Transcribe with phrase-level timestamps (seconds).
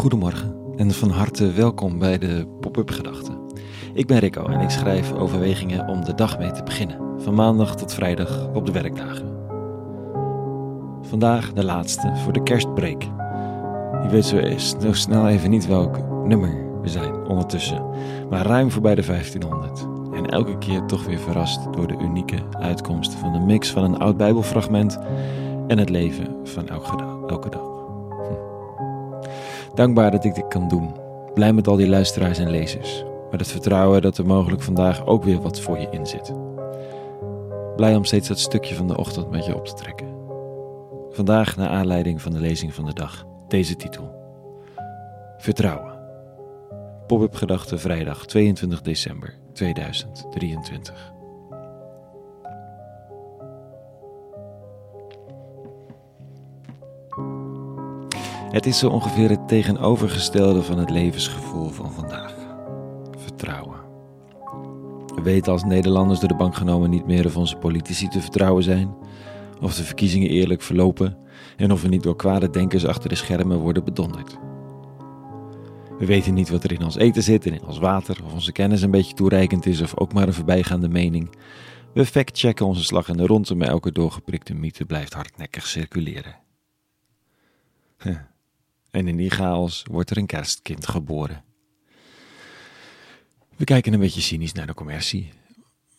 [0.00, 3.38] Goedemorgen en van harte welkom bij de Pop-up Gedachten.
[3.94, 7.76] Ik ben Rico en ik schrijf overwegingen om de dag mee te beginnen, van maandag
[7.76, 9.28] tot vrijdag op de werkdagen.
[11.02, 13.02] Vandaag de laatste voor de kerstbreak.
[14.04, 17.84] Ik weet zo, zo snel even niet welk nummer we zijn ondertussen,
[18.30, 19.86] maar ruim voorbij de 1500.
[20.12, 23.98] En elke keer toch weer verrast door de unieke uitkomst van de mix van een
[23.98, 24.98] oud Bijbelfragment
[25.66, 27.18] en het leven van elke dag.
[27.26, 27.70] Elke dag.
[29.74, 30.94] Dankbaar dat ik dit kan doen.
[31.34, 33.04] Blij met al die luisteraars en lezers.
[33.30, 36.34] Met het vertrouwen dat er mogelijk vandaag ook weer wat voor je in zit.
[37.76, 40.08] Blij om steeds dat stukje van de ochtend met je op te trekken.
[41.10, 43.24] Vandaag naar aanleiding van de lezing van de dag.
[43.48, 44.14] Deze titel.
[45.38, 45.98] Vertrouwen.
[47.06, 51.12] Pop-up gedachte vrijdag 22 december 2023.
[58.50, 62.34] Het is zo ongeveer het tegenovergestelde van het levensgevoel van vandaag.
[63.18, 63.78] Vertrouwen.
[65.14, 68.62] We weten als Nederlanders door de bank genomen niet meer of onze politici te vertrouwen
[68.62, 68.94] zijn,
[69.60, 71.16] of de verkiezingen eerlijk verlopen
[71.56, 74.38] en of we niet door kwade denkers achter de schermen worden bedonderd.
[75.98, 78.52] We weten niet wat er in ons eten zit en in ons water, of onze
[78.52, 81.30] kennis een beetje toereikend is of ook maar een voorbijgaande mening.
[81.94, 86.36] We factchecken onze slag in de ronde, maar elke doorgeprikte mythe blijft hardnekkig circuleren.
[88.90, 91.44] En in die chaos wordt er een kerstkind geboren.
[93.56, 95.32] We kijken een beetje cynisch naar de commercie.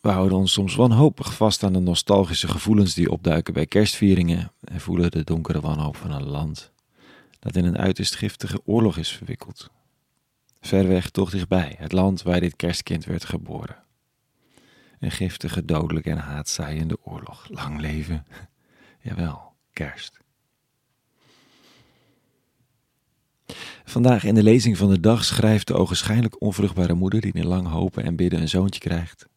[0.00, 4.80] We houden ons soms wanhopig vast aan de nostalgische gevoelens die opduiken bij kerstvieringen en
[4.80, 6.72] voelen de donkere wanhoop van een land
[7.42, 9.70] dat in een uiterst giftige oorlog is verwikkeld.
[10.60, 13.76] Ver weg, toch dichtbij, het land waar dit kerstkind werd geboren.
[14.98, 17.46] Een giftige, dodelijke en haatzaaiende oorlog.
[17.50, 18.26] Lang leven.
[19.00, 20.21] Jawel, kerst.
[23.84, 27.68] Vandaag in de lezing van de dag schrijft de ogenschijnlijk onvruchtbare moeder die in lang
[27.68, 29.28] hopen en bidden een zoontje krijgt.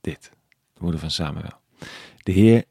[0.00, 0.30] Dit,
[0.72, 1.60] de moeder van Samuel.
[2.16, 2.64] De Heer,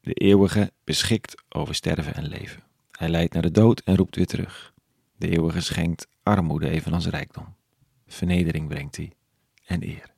[0.00, 2.62] de eeuwige, beschikt over sterven en leven.
[2.90, 4.72] Hij leidt naar de dood en roept weer terug.
[5.16, 7.54] De eeuwige schenkt armoede evenals rijkdom.
[8.06, 9.12] Vernedering brengt hij
[9.64, 10.10] en eer.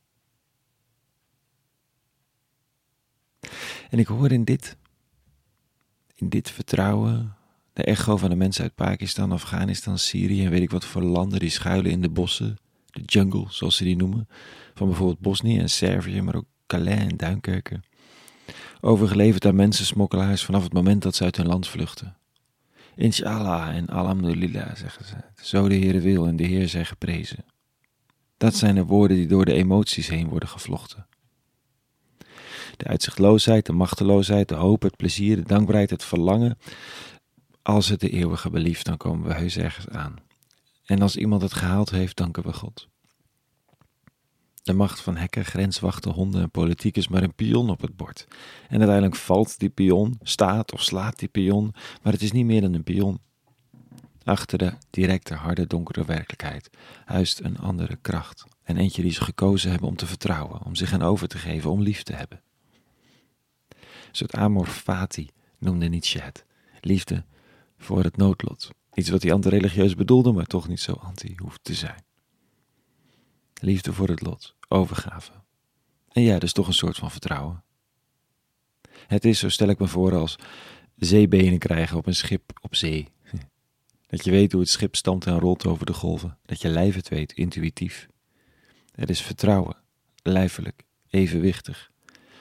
[3.91, 4.77] En ik hoor in dit,
[6.15, 7.37] in dit vertrouwen
[7.75, 11.39] de echo van de mensen uit Pakistan, Afghanistan, Syrië en weet ik wat voor landen
[11.39, 12.57] die schuilen in de bossen,
[12.91, 14.29] de jungle zoals ze die noemen,
[14.75, 17.85] van bijvoorbeeld Bosnië en Servië, maar ook Calais en Duinkerken.
[18.81, 22.17] Overgeleverd aan mensensmokkelaars vanaf het moment dat ze uit hun land vluchten.
[22.97, 25.15] Inshallah en alhamdulillah, zeggen ze.
[25.43, 27.45] Zo de Heer wil en de Heer zij geprezen.
[28.37, 31.07] Dat zijn de woorden die door de emoties heen worden gevlochten.
[32.77, 36.59] De uitzichtloosheid, de machteloosheid, de hoop, het plezier, de dankbaarheid, het verlangen,
[37.65, 40.17] als het de eeuwige belieft, dan komen we heus ergens aan.
[40.85, 42.89] En als iemand het gehaald heeft, danken we God.
[44.63, 48.27] De macht van hekken, grenswachten, honden en politiek is maar een pion op het bord.
[48.69, 52.61] En uiteindelijk valt die pion, staat of slaat die pion, maar het is niet meer
[52.61, 53.21] dan een pion.
[54.25, 56.71] Achter de directe, harde, donkere werkelijkheid
[57.05, 58.45] huist een andere kracht.
[58.63, 61.71] En eentje die ze gekozen hebben om te vertrouwen, om zich aan over te geven,
[61.71, 62.41] om lief te hebben.
[64.11, 66.45] Soort amor fati noemde Nietzsche het.
[66.81, 67.25] Liefde
[67.79, 68.71] voor het noodlot.
[68.95, 72.05] Iets wat hij antireligieus bedoelde, maar toch niet zo anti hoeft te zijn.
[73.61, 75.33] Liefde voor het lot, overgave.
[76.09, 77.65] En ja, dus toch een soort van vertrouwen.
[79.07, 80.37] Het is, zo stel ik me voor, als
[80.97, 83.09] zeebenen krijgen op een schip op zee.
[84.07, 86.39] Dat je weet hoe het schip stamt en rolt over de golven.
[86.43, 88.09] Dat je lijf het weet, intuïtief.
[88.91, 89.77] Het is vertrouwen,
[90.23, 91.91] lijfelijk, evenwichtig.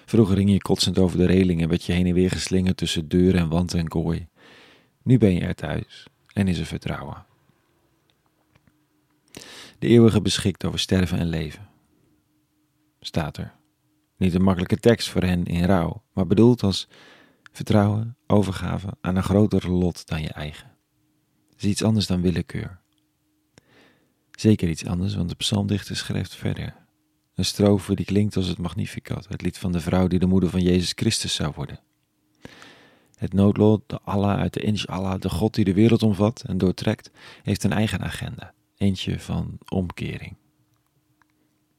[0.05, 3.07] Vroeger ging je kotsend over de reling en werd je heen en weer geslingerd tussen
[3.07, 4.27] deur en wand en kooi.
[5.03, 7.25] Nu ben je er thuis en is er vertrouwen.
[9.79, 11.69] De eeuwige beschikt over sterven en leven.
[12.99, 13.55] Staat er.
[14.17, 16.87] Niet een makkelijke tekst voor hen in rouw, maar bedoeld als
[17.51, 20.71] vertrouwen, overgave aan een groter lot dan je eigen.
[21.49, 22.81] Het is iets anders dan willekeur.
[24.31, 26.75] Zeker iets anders, want de psalmdichter schrijft verder.
[27.35, 30.49] Een strofe die klinkt als het Magnificat, het lied van de vrouw die de moeder
[30.49, 31.79] van Jezus Christus zou worden.
[33.23, 37.11] Het noodlot, de Allah uit de Inshallah, de God die de wereld omvat en doortrekt,
[37.43, 38.53] heeft een eigen agenda.
[38.77, 40.35] Eentje van omkering.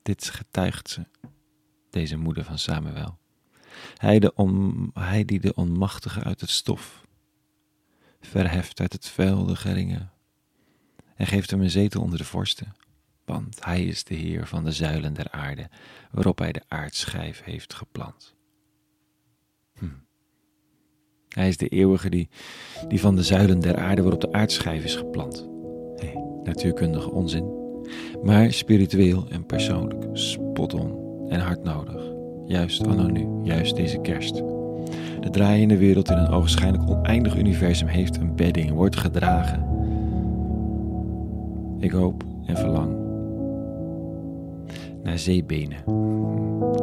[0.02, 1.06] Dit getuigt ze,
[1.90, 3.18] deze moeder van Samuel.
[3.96, 4.32] Hij, de
[4.94, 7.06] hij die de onmachtige uit het stof
[8.20, 10.12] verheft uit het vuil de geringen
[11.16, 12.74] en geeft hem een zetel onder de vorsten,
[13.24, 15.68] want hij is de Heer van de zuilen der aarde,
[16.10, 18.34] waarop hij de aardschijf heeft geplant.
[21.34, 22.28] Hij is de eeuwige die,
[22.88, 25.48] die van de zuilen der aarde waarop de aardschijf is geplant.
[26.44, 27.52] Natuurkundige onzin,
[28.22, 30.98] maar spiritueel en persoonlijk, spot on
[31.28, 32.12] en hard nodig.
[32.46, 34.34] Juist anno nu, juist deze kerst.
[35.20, 39.66] De draaiende wereld in een ogenschijnlijk oneindig universum heeft een bedding, wordt gedragen.
[41.78, 42.96] Ik hoop en verlang
[45.02, 45.78] naar zeebenen.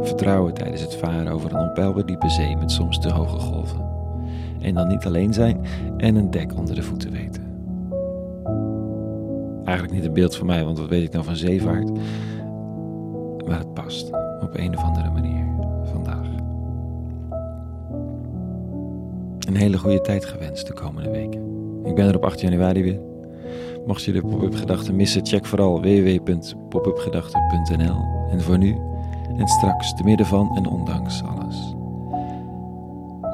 [0.06, 4.01] Vertrouwen tijdens het varen over een onpeilbaar diepe zee met soms te hoge golven.
[4.62, 5.62] En dan niet alleen zijn
[5.98, 7.44] en een dek onder de voeten weten.
[9.64, 11.92] Eigenlijk niet een beeld van mij, want wat weet ik nou van zeevaart?
[13.48, 14.12] Maar het past
[14.42, 15.46] op een of andere manier
[15.84, 16.28] vandaag.
[19.48, 21.42] Een hele goede tijd gewenst de komende weken.
[21.86, 23.00] Ik ben er op 8 januari weer.
[23.86, 27.96] Mocht je de pop-up gedachten missen, check vooral www.popupgedachten.nl.
[28.32, 28.78] En voor nu
[29.38, 31.76] en straks, te midden van en ondanks alles,